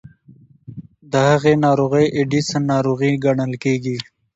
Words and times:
د 1.11 1.13
هغې 1.29 1.53
ناروغۍ 1.65 2.05
اډیسن 2.21 2.61
ناروغي 2.73 3.11
ګڼل 3.23 3.51
کېږي. 3.63 3.97